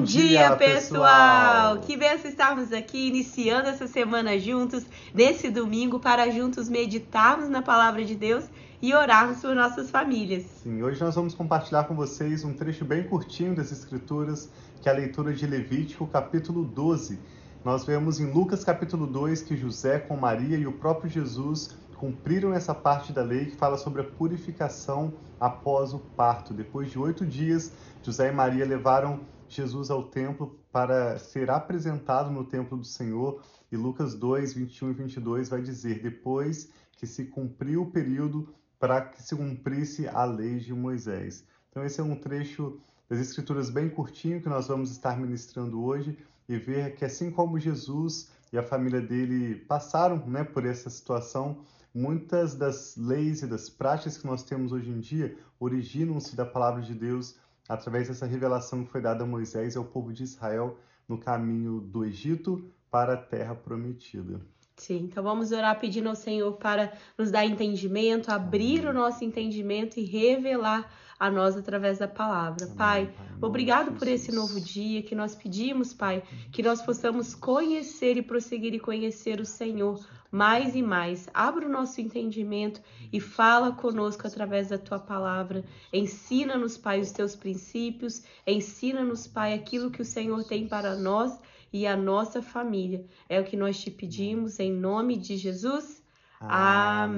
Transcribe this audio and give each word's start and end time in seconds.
Bom, 0.00 0.04
dia, 0.04 0.56
pessoal! 0.56 1.76
Que 1.80 1.94
benção 1.94 2.30
estarmos 2.30 2.72
aqui 2.72 3.08
iniciando 3.08 3.68
essa 3.68 3.86
semana 3.86 4.38
juntos, 4.38 4.86
nesse 5.12 5.50
domingo, 5.50 6.00
para 6.00 6.30
juntos 6.30 6.70
meditarmos 6.70 7.50
na 7.50 7.60
palavra 7.60 8.02
de 8.02 8.14
Deus 8.14 8.46
e 8.80 8.94
orarmos 8.94 9.42
por 9.42 9.54
nossas 9.54 9.90
famílias. 9.90 10.44
Sim, 10.62 10.82
hoje 10.82 10.98
nós 11.02 11.14
vamos 11.14 11.34
compartilhar 11.34 11.84
com 11.84 11.94
vocês 11.94 12.44
um 12.44 12.54
trecho 12.54 12.82
bem 12.82 13.02
curtinho 13.02 13.54
das 13.54 13.70
Escrituras, 13.70 14.48
que 14.80 14.88
é 14.88 14.92
a 14.92 14.94
leitura 14.94 15.34
de 15.34 15.46
Levítico, 15.46 16.06
capítulo 16.06 16.64
12. 16.64 17.18
Nós 17.62 17.84
vemos 17.84 18.18
em 18.20 18.32
Lucas, 18.32 18.64
capítulo 18.64 19.06
2, 19.06 19.42
que 19.42 19.54
José 19.54 19.98
com 19.98 20.16
Maria 20.16 20.56
e 20.56 20.66
o 20.66 20.72
próprio 20.72 21.10
Jesus 21.10 21.76
cumpriram 21.98 22.54
essa 22.54 22.74
parte 22.74 23.12
da 23.12 23.22
lei 23.22 23.44
que 23.44 23.56
fala 23.56 23.76
sobre 23.76 24.00
a 24.00 24.04
purificação 24.04 25.12
após 25.38 25.92
o 25.92 25.98
parto. 25.98 26.54
Depois 26.54 26.90
de 26.90 26.98
oito 26.98 27.26
dias, 27.26 27.70
José 28.02 28.30
e 28.30 28.32
Maria 28.32 28.64
levaram 28.64 29.20
Jesus 29.54 29.90
ao 29.90 30.04
templo 30.04 30.58
para 30.70 31.18
ser 31.18 31.50
apresentado 31.50 32.30
no 32.30 32.44
templo 32.44 32.78
do 32.78 32.84
Senhor. 32.84 33.42
E 33.70 33.76
Lucas 33.76 34.14
2, 34.14 34.54
21 34.54 34.90
e 34.90 34.94
22 34.94 35.48
vai 35.48 35.60
dizer: 35.60 36.00
depois 36.00 36.70
que 36.92 37.06
se 37.06 37.26
cumpriu 37.26 37.82
o 37.82 37.90
período 37.90 38.54
para 38.78 39.00
que 39.02 39.22
se 39.22 39.36
cumprisse 39.36 40.08
a 40.08 40.24
lei 40.24 40.58
de 40.58 40.72
Moisés. 40.72 41.44
Então, 41.70 41.84
esse 41.84 42.00
é 42.00 42.04
um 42.04 42.16
trecho 42.16 42.80
das 43.08 43.18
Escrituras 43.18 43.70
bem 43.70 43.88
curtinho 43.88 44.40
que 44.40 44.48
nós 44.48 44.68
vamos 44.68 44.90
estar 44.90 45.18
ministrando 45.18 45.82
hoje 45.82 46.16
e 46.48 46.56
ver 46.56 46.94
que, 46.94 47.04
assim 47.04 47.30
como 47.30 47.58
Jesus 47.58 48.30
e 48.52 48.58
a 48.58 48.62
família 48.62 49.00
dele 49.00 49.56
passaram 49.56 50.24
né, 50.26 50.44
por 50.44 50.64
essa 50.64 50.88
situação, 50.88 51.58
muitas 51.94 52.54
das 52.54 52.96
leis 52.96 53.42
e 53.42 53.46
das 53.46 53.68
práticas 53.68 54.16
que 54.16 54.26
nós 54.26 54.42
temos 54.42 54.72
hoje 54.72 54.90
em 54.90 55.00
dia 55.00 55.36
originam-se 55.58 56.34
da 56.34 56.46
palavra 56.46 56.82
de 56.82 56.94
Deus 56.94 57.36
através 57.70 58.08
dessa 58.08 58.26
revelação 58.26 58.84
que 58.84 58.90
foi 58.90 59.00
dada 59.00 59.22
a 59.22 59.26
Moisés 59.26 59.76
e 59.76 59.78
ao 59.78 59.84
povo 59.84 60.12
de 60.12 60.24
Israel 60.24 60.76
no 61.08 61.16
caminho 61.16 61.80
do 61.80 62.04
Egito 62.04 62.68
para 62.90 63.14
a 63.14 63.16
terra 63.16 63.54
prometida. 63.54 64.40
Sim, 64.76 65.04
então 65.04 65.22
vamos 65.22 65.52
orar 65.52 65.78
pedindo 65.78 66.08
ao 66.08 66.16
Senhor 66.16 66.54
para 66.54 66.92
nos 67.16 67.30
dar 67.30 67.46
entendimento, 67.46 68.28
abrir 68.30 68.80
Amém. 68.80 68.90
o 68.90 68.92
nosso 68.92 69.22
entendimento 69.22 70.00
e 70.00 70.04
revelar 70.04 70.90
a 71.18 71.30
nós 71.30 71.56
através 71.56 71.98
da 71.98 72.08
palavra. 72.08 72.64
Amém, 72.64 72.76
pai, 72.76 73.14
pai 73.16 73.26
obrigado 73.40 73.92
por 73.92 74.08
esse 74.08 74.32
novo 74.32 74.60
dia 74.60 75.02
que 75.02 75.14
nós 75.14 75.36
pedimos, 75.36 75.94
Pai, 75.94 76.24
que 76.50 76.64
nós 76.64 76.82
possamos 76.82 77.36
conhecer 77.36 78.16
e 78.16 78.22
prosseguir 78.22 78.74
e 78.74 78.80
conhecer 78.80 79.38
o 79.38 79.46
Senhor 79.46 80.04
mais 80.30 80.74
e 80.74 80.82
mais. 80.82 81.28
Abra 81.34 81.66
o 81.66 81.70
nosso 81.70 82.00
entendimento 82.00 82.80
e 83.12 83.20
fala 83.20 83.72
conosco 83.72 84.26
através 84.26 84.68
da 84.68 84.78
tua 84.78 84.98
palavra. 84.98 85.64
Ensina-nos, 85.92 86.76
Pai, 86.76 87.00
os 87.00 87.10
teus 87.10 87.34
princípios, 87.34 88.22
ensina-nos, 88.46 89.26
Pai, 89.26 89.54
aquilo 89.54 89.90
que 89.90 90.02
o 90.02 90.04
Senhor 90.04 90.44
tem 90.44 90.68
para 90.68 90.96
nós 90.96 91.38
e 91.72 91.86
a 91.86 91.96
nossa 91.96 92.42
família. 92.42 93.04
É 93.28 93.40
o 93.40 93.44
que 93.44 93.56
nós 93.56 93.80
te 93.80 93.90
pedimos 93.90 94.58
em 94.58 94.72
nome 94.72 95.16
de 95.16 95.36
Jesus. 95.36 96.02
Amém. 96.40 97.10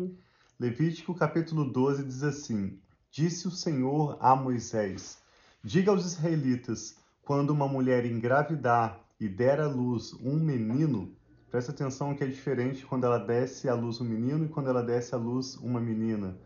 Amém. 0.00 0.18
Levítico 0.58 1.14
capítulo 1.14 1.64
12 1.64 2.04
diz 2.04 2.22
assim: 2.22 2.78
Disse 3.10 3.48
o 3.48 3.50
Senhor 3.50 4.16
a 4.20 4.36
Moisés: 4.36 5.18
Diga 5.64 5.90
aos 5.90 6.04
israelitas: 6.04 6.96
quando 7.22 7.50
uma 7.50 7.68
mulher 7.68 8.04
engravidar 8.04 9.00
e 9.18 9.28
der 9.28 9.60
à 9.60 9.66
luz 9.66 10.12
um 10.14 10.34
menino, 10.34 11.14
presta 11.50 11.72
atenção 11.72 12.14
que 12.14 12.22
é 12.22 12.26
diferente 12.26 12.86
quando 12.86 13.04
ela 13.04 13.18
desce 13.18 13.68
à 13.68 13.74
luz 13.74 14.00
um 14.00 14.04
menino 14.04 14.44
e 14.44 14.48
quando 14.48 14.68
ela 14.68 14.82
desce 14.82 15.14
à 15.14 15.18
luz 15.18 15.56
uma 15.56 15.80
menina. 15.80 16.36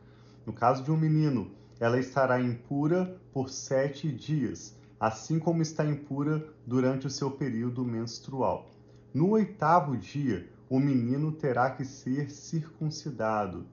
No 0.47 0.53
caso 0.53 0.83
de 0.83 0.91
um 0.91 0.97
menino, 0.97 1.51
ela 1.79 1.99
estará 1.99 2.41
impura 2.41 3.21
por 3.33 3.51
sete 3.51 4.11
dias, 4.11 4.77
assim 4.99 5.39
como 5.39 5.63
está 5.63 5.85
impura 5.85 6.47
durante 6.67 7.07
o 7.07 7.11
seu 7.11 7.31
período 7.31 7.85
menstrual. 7.85 8.71
No 9.13 9.31
oitavo 9.31 9.97
dia, 9.97 10.49
o 10.69 10.81
menino 10.81 11.33
terá 11.33 11.71
que 11.71 11.85
ser 11.85 12.31
circuncidado. 12.31 13.67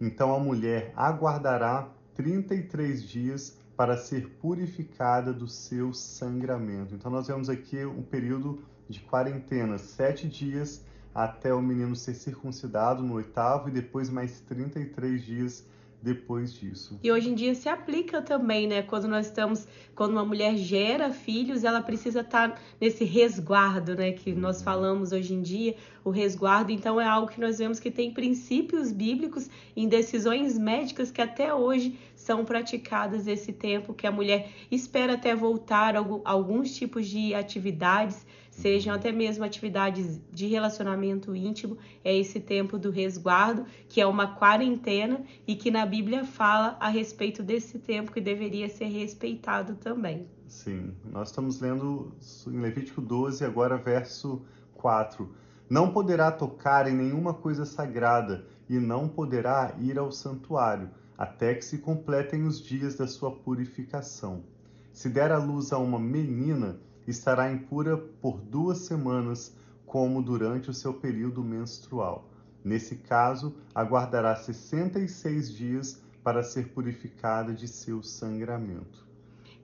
Então 0.00 0.34
a 0.34 0.38
mulher 0.38 0.92
aguardará 0.94 1.88
33 2.14 3.02
dias 3.02 3.58
para 3.76 3.96
ser 3.96 4.28
purificada 4.40 5.32
do 5.32 5.46
seu 5.46 5.94
sangramento. 5.94 6.96
Então, 6.96 7.12
nós 7.12 7.28
vemos 7.28 7.48
aqui 7.48 7.84
um 7.84 8.02
período 8.02 8.60
de 8.88 9.00
quarentena, 9.00 9.78
sete 9.78 10.26
dias 10.26 10.84
até 11.14 11.52
o 11.52 11.60
menino 11.60 11.96
ser 11.96 12.14
circuncidado 12.14 13.02
no 13.02 13.14
oitavo 13.14 13.68
e 13.68 13.72
depois 13.72 14.08
mais 14.08 14.40
33 14.42 15.24
dias 15.24 15.66
depois 16.00 16.54
disso. 16.54 16.98
E 17.02 17.10
hoje 17.10 17.30
em 17.30 17.34
dia 17.34 17.54
se 17.54 17.68
aplica 17.68 18.22
também, 18.22 18.68
né? 18.68 18.82
Quando 18.82 19.08
nós 19.08 19.26
estamos, 19.26 19.66
quando 19.94 20.12
uma 20.12 20.24
mulher 20.24 20.56
gera 20.56 21.10
filhos, 21.10 21.64
ela 21.64 21.82
precisa 21.82 22.20
estar 22.20 22.52
tá 22.52 22.60
nesse 22.80 23.04
resguardo, 23.04 23.96
né? 23.96 24.12
Que 24.12 24.32
nós 24.32 24.58
uhum. 24.58 24.64
falamos 24.64 25.12
hoje 25.12 25.34
em 25.34 25.42
dia, 25.42 25.74
o 26.04 26.10
resguardo. 26.10 26.70
Então 26.70 27.00
é 27.00 27.06
algo 27.06 27.28
que 27.28 27.40
nós 27.40 27.58
vemos 27.58 27.80
que 27.80 27.90
tem 27.90 28.12
princípios 28.12 28.92
bíblicos 28.92 29.50
em 29.76 29.88
decisões 29.88 30.56
médicas 30.56 31.10
que 31.10 31.20
até 31.20 31.52
hoje 31.52 31.98
são 32.28 32.44
praticadas 32.44 33.26
esse 33.26 33.54
tempo 33.54 33.94
que 33.94 34.06
a 34.06 34.12
mulher 34.12 34.50
espera 34.70 35.14
até 35.14 35.34
voltar 35.34 35.94
alguns 35.96 36.76
tipos 36.76 37.06
de 37.06 37.34
atividades 37.34 38.26
sejam 38.50 38.92
até 38.92 39.10
mesmo 39.10 39.44
atividades 39.44 40.20
de 40.30 40.46
relacionamento 40.46 41.34
íntimo, 41.34 41.78
é 42.04 42.14
esse 42.14 42.38
tempo 42.38 42.76
do 42.76 42.90
resguardo, 42.90 43.64
que 43.88 43.98
é 43.98 44.06
uma 44.06 44.34
quarentena 44.34 45.22
e 45.46 45.54
que 45.54 45.70
na 45.70 45.86
Bíblia 45.86 46.24
fala 46.24 46.76
a 46.80 46.88
respeito 46.88 47.42
desse 47.42 47.78
tempo 47.78 48.12
que 48.12 48.20
deveria 48.20 48.68
ser 48.68 48.86
respeitado 48.86 49.76
também. 49.76 50.26
Sim, 50.48 50.92
nós 51.04 51.28
estamos 51.28 51.60
lendo 51.60 52.12
em 52.46 52.60
Levítico 52.60 53.00
12, 53.00 53.44
agora 53.44 53.78
verso 53.78 54.42
4. 54.74 55.32
Não 55.70 55.92
poderá 55.92 56.30
tocar 56.32 56.88
em 56.88 56.94
nenhuma 56.94 57.32
coisa 57.32 57.64
sagrada 57.64 58.44
e 58.68 58.78
não 58.78 59.08
poderá 59.08 59.74
ir 59.78 59.98
ao 59.98 60.10
santuário, 60.10 60.90
até 61.18 61.52
que 61.52 61.64
se 61.64 61.78
completem 61.78 62.44
os 62.44 62.62
dias 62.62 62.94
da 62.94 63.08
sua 63.08 63.32
purificação. 63.32 64.44
Se 64.92 65.08
der 65.08 65.32
à 65.32 65.38
luz 65.38 65.72
a 65.72 65.78
uma 65.78 65.98
menina, 65.98 66.78
estará 67.08 67.50
impura 67.50 67.96
por 67.96 68.40
duas 68.40 68.78
semanas, 68.78 69.56
como 69.84 70.22
durante 70.22 70.70
o 70.70 70.74
seu 70.74 70.94
período 70.94 71.42
menstrual. 71.42 72.30
Nesse 72.64 72.96
caso, 72.96 73.56
aguardará 73.74 74.36
66 74.36 75.52
dias 75.52 76.02
para 76.22 76.42
ser 76.42 76.68
purificada 76.68 77.52
de 77.52 77.66
seu 77.66 78.02
sangramento. 78.02 79.06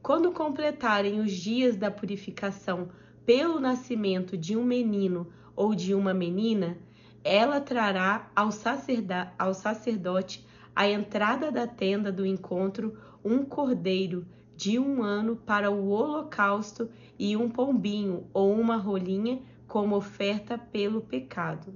Quando 0.02 0.32
completarem 0.32 1.20
os 1.20 1.30
dias 1.32 1.76
da 1.76 1.90
purificação 1.90 2.88
pelo 3.24 3.60
nascimento 3.60 4.36
de 4.36 4.56
um 4.56 4.64
menino 4.64 5.26
ou 5.54 5.74
de 5.74 5.94
uma 5.94 6.12
menina, 6.12 6.76
ela 7.22 7.60
trará 7.60 8.30
ao, 8.34 8.50
sacerda 8.50 9.32
ao 9.38 9.54
sacerdote 9.54 10.46
à 10.74 10.88
entrada 10.88 11.50
da 11.50 11.66
tenda 11.66 12.10
do 12.10 12.26
encontro 12.26 12.96
um 13.24 13.44
cordeiro 13.44 14.26
de 14.56 14.78
um 14.78 15.02
ano 15.02 15.36
para 15.36 15.70
o 15.70 15.88
holocausto 15.88 16.88
e 17.18 17.36
um 17.36 17.48
pombinho 17.48 18.26
ou 18.32 18.58
uma 18.58 18.76
rolinha 18.76 19.40
como 19.66 19.96
oferta 19.96 20.56
pelo 20.56 21.00
pecado. 21.00 21.74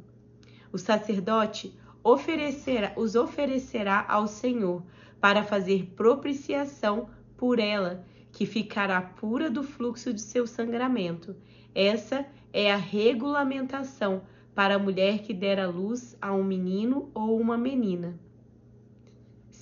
O 0.72 0.78
sacerdote 0.78 1.76
oferecerá, 2.02 2.92
os 2.96 3.14
oferecerá 3.14 4.04
ao 4.08 4.26
Senhor 4.26 4.82
para 5.20 5.42
fazer 5.42 5.92
propiciação 5.96 7.08
por 7.36 7.58
ela, 7.58 8.04
que 8.30 8.46
ficará 8.46 9.00
pura 9.00 9.50
do 9.50 9.62
fluxo 9.62 10.12
de 10.12 10.20
seu 10.20 10.46
sangramento. 10.46 11.34
Essa 11.74 12.26
é 12.52 12.72
a 12.72 12.76
regulamentação 12.76 14.22
para 14.54 14.74
a 14.76 14.78
mulher 14.78 15.20
que 15.22 15.32
der 15.32 15.58
à 15.58 15.66
luz 15.66 16.16
a 16.20 16.32
um 16.32 16.44
menino 16.44 17.10
ou 17.14 17.40
uma 17.40 17.56
menina. 17.56 18.18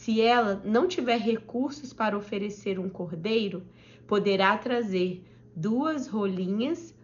Se 0.07 0.21
ela 0.21 0.63
não 0.65 0.87
tiver 0.87 1.19
recursos 1.19 1.93
para 1.93 2.17
oferecer 2.17 2.79
um 2.79 2.89
cordeiro, 2.89 3.65
poderá 4.07 4.57
trazer 4.57 5.25
duas 5.53 6.07
rolinhas 6.07 6.95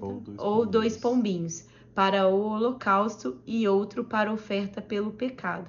ou, 0.00 0.20
dois, 0.20 0.38
ou 0.38 0.64
dois 0.64 0.96
pombinhos 0.96 1.66
para 1.92 2.28
o 2.28 2.40
holocausto 2.40 3.40
e 3.44 3.66
outro 3.66 4.04
para 4.04 4.32
oferta 4.32 4.80
pelo 4.80 5.10
pecado. 5.10 5.68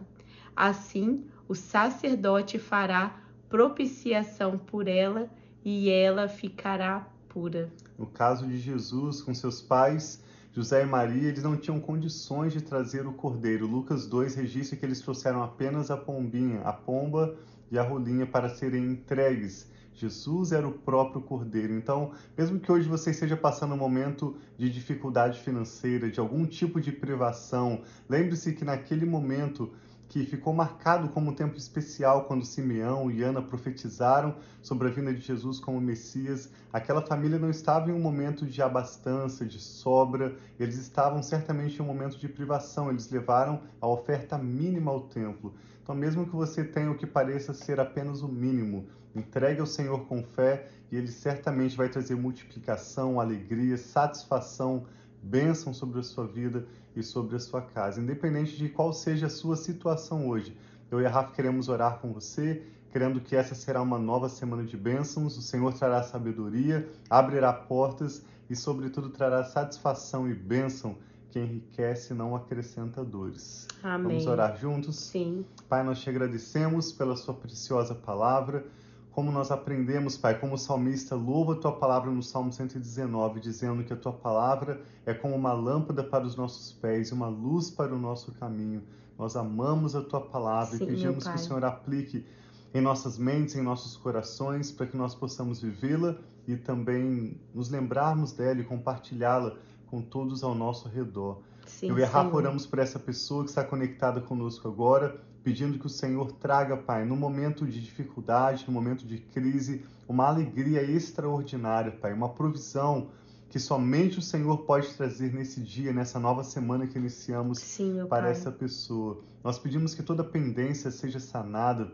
Assim, 0.56 1.26
o 1.48 1.56
sacerdote 1.56 2.60
fará 2.60 3.20
propiciação 3.50 4.60
por 4.60 4.88
ela 4.88 5.28
e 5.66 5.90
ela 5.90 6.28
ficará 6.28 7.10
pura. 7.28 7.74
No 7.98 8.06
caso 8.06 8.46
de 8.46 8.60
Jesus 8.60 9.24
com 9.24 9.34
seus 9.34 9.60
pais, 9.60 10.24
José 10.60 10.84
e 10.84 10.86
Maria, 10.86 11.30
eles 11.30 11.42
não 11.42 11.56
tinham 11.56 11.80
condições 11.80 12.52
de 12.52 12.60
trazer 12.60 13.08
o 13.08 13.14
cordeiro. 13.14 13.66
Lucas 13.66 14.06
2 14.06 14.36
registra 14.36 14.76
que 14.76 14.86
eles 14.86 15.00
trouxeram 15.00 15.42
apenas 15.42 15.90
a 15.90 15.96
pombinha, 15.96 16.60
a 16.64 16.74
pomba 16.74 17.34
e 17.72 17.80
a 17.80 17.82
rolinha 17.82 18.26
para 18.26 18.50
serem 18.50 18.84
entregues. 18.84 19.72
Jesus 19.94 20.52
era 20.52 20.68
o 20.68 20.74
próprio 20.74 21.22
cordeiro. 21.22 21.74
Então, 21.74 22.12
mesmo 22.38 22.60
que 22.60 22.70
hoje 22.70 22.90
você 22.90 23.12
esteja 23.12 23.38
passando 23.38 23.74
um 23.74 23.78
momento 23.78 24.36
de 24.58 24.70
dificuldade 24.70 25.40
financeira, 25.40 26.12
de 26.12 26.20
algum 26.20 26.46
tipo 26.46 26.82
de 26.82 26.92
privação, 26.92 27.82
lembre-se 28.10 28.52
que 28.52 28.66
naquele 28.66 29.06
momento 29.06 29.72
que 30.10 30.26
ficou 30.26 30.52
marcado 30.52 31.08
como 31.10 31.30
um 31.30 31.34
tempo 31.36 31.56
especial 31.56 32.24
quando 32.24 32.44
Simeão 32.44 33.12
e 33.12 33.22
Ana 33.22 33.44
profetizaram 33.44 34.36
sobre 34.60 34.88
a 34.88 34.92
vinda 34.92 35.14
de 35.14 35.22
Jesus 35.22 35.60
como 35.60 35.80
Messias. 35.80 36.50
Aquela 36.74 37.04
família 37.04 37.38
não 37.38 37.52
estava 37.52 37.92
em 37.92 37.94
um 37.94 38.00
momento 38.00 38.44
de 38.44 38.60
abastança, 38.60 39.46
de 39.46 39.60
sobra, 39.60 40.36
eles 40.60 40.78
estavam 40.78 41.22
certamente 41.22 41.78
em 41.78 41.84
um 41.84 41.86
momento 41.86 42.18
de 42.18 42.28
privação, 42.28 42.90
eles 42.90 43.08
levaram 43.12 43.62
a 43.80 43.88
oferta 43.88 44.36
mínima 44.36 44.90
ao 44.90 45.02
templo. 45.02 45.54
Então, 45.84 45.94
mesmo 45.94 46.26
que 46.26 46.36
você 46.36 46.64
tenha 46.64 46.90
o 46.90 46.96
que 46.96 47.06
pareça 47.06 47.54
ser 47.54 47.80
apenas 47.80 48.24
o 48.24 48.28
mínimo, 48.28 48.88
entregue 49.16 49.62
ao 49.62 49.68
Senhor 49.68 50.08
com 50.08 50.24
fé 50.24 50.70
e 50.92 50.98
ele 50.98 51.10
certamente 51.10 51.78
vai 51.78 51.88
trazer 51.88 52.16
multiplicação, 52.16 53.20
alegria, 53.20 53.78
satisfação, 53.78 54.88
bênção 55.22 55.72
sobre 55.72 56.00
a 56.00 56.04
sua 56.04 56.26
vida 56.26 56.66
e 57.00 57.04
sobre 57.04 57.36
a 57.36 57.40
sua 57.40 57.62
casa, 57.62 58.02
independente 58.02 58.58
de 58.58 58.70
qual 58.70 58.94
seja 58.94 59.28
a 59.28 59.30
sua 59.30 59.56
situação 59.56 60.28
hoje. 60.28 60.56
Eu 60.92 61.02
e 61.02 61.06
a 61.06 61.10
Rafa 61.10 61.34
queremos 61.34 61.70
orar 61.70 62.00
com 62.00 62.12
você, 62.12 62.64
querendo 62.92 63.20
que 63.20 63.36
essa 63.36 63.56
será 63.56 63.82
uma 63.82 64.00
nova 64.00 64.28
semana 64.28 64.64
de 64.64 64.76
bênçãos. 64.76 65.38
O 65.38 65.42
Senhor 65.42 65.74
trará 65.74 66.02
sabedoria, 66.04 66.88
abrirá 67.10 67.54
portas 67.54 68.24
e, 68.50 68.56
sobretudo, 68.56 69.10
trará 69.10 69.44
satisfação 69.44 70.30
e 70.30 70.34
bênção 70.34 70.98
que 71.30 71.40
enriquece 71.40 72.14
e 72.14 72.16
não 72.16 72.36
acrescenta 72.36 73.04
dores. 73.04 73.68
Amém. 73.84 74.08
Vamos 74.08 74.26
orar 74.26 74.58
juntos? 74.58 74.96
Sim. 74.96 75.46
Pai, 75.68 75.84
nós 75.84 76.00
te 76.00 76.10
agradecemos 76.10 76.92
pela 76.92 77.16
sua 77.16 77.36
preciosa 77.36 77.94
palavra 77.94 78.66
como 79.12 79.32
nós 79.32 79.52
aprendemos, 79.52 80.18
Pai, 80.18 80.40
como 80.40 80.56
o 80.56 80.58
salmista 80.58 81.16
louva 81.16 81.54
a 81.54 81.56
tua 81.56 81.72
palavra 81.72 82.12
no 82.12 82.22
Salmo 82.22 82.52
119, 82.52 83.40
dizendo 83.40 83.84
que 83.84 83.92
a 83.92 83.96
tua 83.96 84.14
palavra 84.14 84.82
é 85.06 85.14
como 85.14 85.36
uma 85.36 85.52
lâmpada 85.54 86.04
para 86.04 86.26
os 86.26 86.36
nossos 86.36 86.72
pés 86.74 87.10
e 87.10 87.14
uma 87.14 87.28
luz 87.28 87.70
para 87.70 87.94
o 87.94 87.98
nosso 87.98 88.32
caminho. 88.34 88.84
Nós 89.18 89.36
amamos 89.36 89.96
a 89.96 90.02
tua 90.02 90.22
palavra 90.22 90.78
Sim, 90.78 90.84
e 90.84 90.88
pedimos 90.88 91.28
que 91.28 91.36
o 91.36 91.40
Senhor 91.40 91.64
aplique 91.66 92.26
em 92.74 92.82
nossas 92.82 93.18
mentes, 93.18 93.56
em 93.56 93.62
nossos 93.62 93.98
corações, 93.98 94.72
para 94.72 94.86
que 94.86 94.96
nós 94.96 95.16
possamos 95.16 95.62
vivê-la 95.62 96.16
e 96.48 96.56
também 96.56 97.40
nos 97.54 97.70
lembrarmos 97.70 98.32
dela 98.32 98.60
e 98.60 98.64
compartilhá-la 98.64 99.56
com 99.88 100.02
todos 100.02 100.44
ao 100.44 100.54
nosso 100.54 100.88
redor. 100.88 101.42
Sim, 101.70 101.90
Eu 101.90 102.00
e 102.00 102.04
a 102.04 102.08
Rafa 102.08 102.36
oramos 102.36 102.66
por 102.66 102.80
essa 102.80 103.00
pessoa 103.00 103.44
que 103.44 103.50
está 103.50 103.64
conectada 103.64 104.20
conosco 104.20 104.68
agora, 104.68 105.22
pedindo 105.44 105.78
que 105.78 105.86
o 105.86 105.90
Senhor 105.90 106.32
traga, 106.34 106.76
Pai, 106.76 107.06
no 107.06 107.16
momento 107.16 107.66
de 107.66 107.80
dificuldade, 107.80 108.66
no 108.68 108.74
momento 108.74 109.06
de 109.06 109.20
crise, 109.20 109.86
uma 110.08 110.28
alegria 110.28 110.82
extraordinária, 110.84 111.92
Pai, 111.92 112.12
uma 112.12 112.30
provisão 112.30 113.10
que 113.50 113.60
somente 113.60 114.20
o 114.20 114.22
Senhor 114.22 114.60
pode 114.60 114.94
trazer 114.94 115.34
nesse 115.34 115.62
dia, 115.62 115.94
nessa 115.94 116.20
nova 116.20 116.44
semana 116.44 116.86
que 116.86 116.98
iniciamos 116.98 117.60
Sim, 117.60 118.06
para 118.08 118.24
pai. 118.24 118.32
essa 118.32 118.52
pessoa. 118.52 119.22
Nós 119.44 119.58
pedimos 119.58 119.96
que 119.96 120.04
toda 120.04 120.24
pendência 120.24 120.92
seja 120.92 121.20
sanada, 121.20 121.92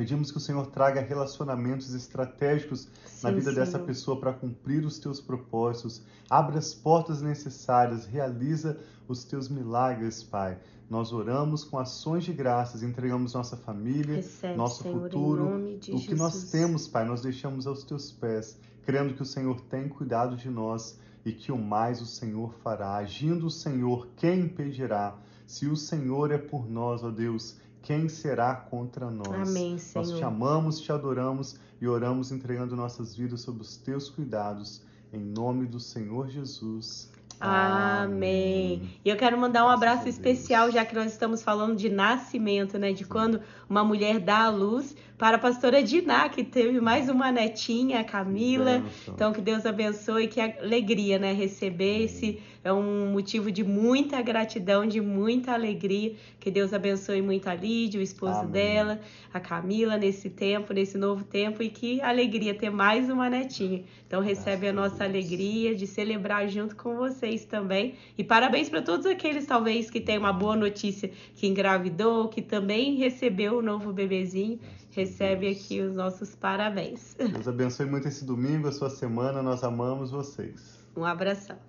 Pedimos 0.00 0.30
que 0.30 0.38
o 0.38 0.40
Senhor 0.40 0.66
traga 0.68 0.98
relacionamentos 1.02 1.92
estratégicos 1.92 2.88
Sim, 3.04 3.22
na 3.22 3.30
vida 3.32 3.50
Senhor. 3.50 3.54
dessa 3.56 3.78
pessoa 3.78 4.18
para 4.18 4.32
cumprir 4.32 4.82
os 4.82 4.98
teus 4.98 5.20
propósitos. 5.20 6.02
Abre 6.30 6.56
as 6.56 6.72
portas 6.72 7.20
necessárias, 7.20 8.06
realiza 8.06 8.78
os 9.06 9.24
teus 9.24 9.50
milagres, 9.50 10.22
Pai. 10.22 10.58
Nós 10.88 11.12
oramos 11.12 11.64
com 11.64 11.78
ações 11.78 12.24
de 12.24 12.32
graças, 12.32 12.82
entregamos 12.82 13.34
nossa 13.34 13.58
família, 13.58 14.16
Recebe, 14.16 14.56
nosso 14.56 14.82
Senhor, 14.82 15.02
futuro, 15.02 15.78
o 15.92 16.00
que 16.00 16.14
nós 16.14 16.44
temos, 16.44 16.88
Pai, 16.88 17.04
nós 17.04 17.20
deixamos 17.20 17.66
aos 17.66 17.84
teus 17.84 18.10
pés, 18.10 18.58
crendo 18.86 19.12
que 19.12 19.20
o 19.20 19.26
Senhor 19.26 19.60
tem 19.60 19.86
cuidado 19.86 20.34
de 20.34 20.48
nós 20.48 20.98
e 21.26 21.30
que 21.30 21.52
o 21.52 21.58
mais 21.58 22.00
o 22.00 22.06
Senhor 22.06 22.54
fará. 22.64 22.94
Agindo 22.94 23.48
o 23.48 23.50
Senhor, 23.50 24.08
quem 24.16 24.40
impedirá? 24.40 25.18
Se 25.46 25.66
o 25.66 25.76
Senhor 25.76 26.30
é 26.30 26.38
por 26.38 26.70
nós, 26.70 27.04
ó 27.04 27.10
Deus, 27.10 27.58
quem 27.82 28.08
será 28.08 28.54
contra 28.54 29.10
nós? 29.10 29.48
Amém, 29.48 29.72
Nós 29.72 30.08
te 30.08 30.14
Senhor. 30.14 30.24
amamos, 30.24 30.80
te 30.80 30.92
adoramos 30.92 31.58
e 31.80 31.88
oramos 31.88 32.30
entregando 32.30 32.76
nossas 32.76 33.16
vidas 33.16 33.40
sob 33.40 33.60
os 33.60 33.76
teus 33.76 34.08
cuidados. 34.10 34.82
Em 35.12 35.20
nome 35.20 35.66
do 35.66 35.80
Senhor 35.80 36.28
Jesus. 36.28 37.10
Amém. 37.40 38.82
E 39.02 39.08
eu 39.08 39.16
quero 39.16 39.36
mandar 39.38 39.64
um 39.64 39.68
abraço 39.70 40.02
a 40.02 40.04
Deus. 40.04 40.14
especial, 40.14 40.70
já 40.70 40.84
que 40.84 40.94
nós 40.94 41.10
estamos 41.10 41.42
falando 41.42 41.74
de 41.74 41.88
nascimento, 41.88 42.78
né? 42.78 42.92
De 42.92 43.04
quando 43.06 43.40
uma 43.68 43.82
mulher 43.82 44.20
dá 44.20 44.44
à 44.44 44.50
luz 44.50 44.94
para 45.16 45.36
a 45.36 45.40
pastora 45.40 45.82
Diná, 45.82 46.28
que 46.28 46.44
teve 46.44 46.80
mais 46.80 47.08
uma 47.08 47.32
netinha, 47.32 48.00
a 48.00 48.04
Camila. 48.04 48.84
Então, 49.08 49.32
que 49.32 49.40
Deus 49.40 49.64
abençoe, 49.64 50.28
que 50.28 50.38
alegria, 50.38 51.18
né? 51.18 51.32
Receber 51.32 52.04
esse 52.04 52.40
é 52.64 52.72
um 52.72 53.12
motivo 53.12 53.50
de 53.50 53.62
muita 53.62 54.22
gratidão, 54.22 54.86
de 54.86 55.00
muita 55.00 55.52
alegria. 55.52 56.14
Que 56.38 56.50
Deus 56.50 56.72
abençoe 56.72 57.20
muito 57.20 57.48
a 57.48 57.54
Lídia, 57.54 58.00
o 58.00 58.02
esposo 58.02 58.40
Amém. 58.40 58.50
dela, 58.50 59.00
a 59.32 59.38
Camila, 59.38 59.98
nesse 59.98 60.30
tempo, 60.30 60.72
nesse 60.72 60.96
novo 60.96 61.24
tempo. 61.24 61.62
E 61.62 61.68
que 61.68 62.00
alegria 62.00 62.54
ter 62.54 62.70
mais 62.70 63.10
uma 63.10 63.28
netinha. 63.28 63.84
Então, 64.06 64.20
recebe 64.20 64.68
a 64.68 64.70
Graças 64.70 64.70
a 64.70 64.72
nossa 64.72 65.04
alegria 65.04 65.74
de 65.74 65.86
celebrar 65.86 66.48
junto 66.48 66.76
com 66.76 66.96
vocês 66.96 67.44
também. 67.44 67.94
E 68.16 68.22
parabéns 68.22 68.68
para 68.68 68.82
todos 68.82 69.04
aqueles, 69.06 69.46
talvez, 69.46 69.90
que 69.90 70.00
têm 70.00 70.18
uma 70.18 70.32
boa 70.32 70.56
notícia, 70.56 71.10
que 71.34 71.46
engravidou, 71.46 72.28
que 72.28 72.40
também 72.40 72.96
recebeu 72.96 73.58
o 73.58 73.62
novo 73.62 73.92
bebezinho. 73.92 74.58
Recebe 74.90 75.48
aqui 75.48 75.80
os 75.80 75.94
nossos 75.94 76.34
parabéns. 76.34 77.14
Deus 77.14 77.46
abençoe 77.46 77.86
muito 77.86 78.08
esse 78.08 78.24
domingo, 78.24 78.68
a 78.68 78.72
sua 78.72 78.90
semana. 78.90 79.42
Nós 79.42 79.62
amamos 79.62 80.10
vocês. 80.10 80.80
Um 80.96 81.04
abração. 81.04 81.56